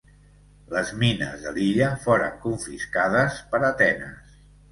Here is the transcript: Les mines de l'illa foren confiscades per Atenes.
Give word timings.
Les 0.75 0.93
mines 1.01 1.43
de 1.43 1.51
l'illa 1.57 1.91
foren 2.07 2.41
confiscades 2.47 3.39
per 3.53 3.61
Atenes. 3.71 4.35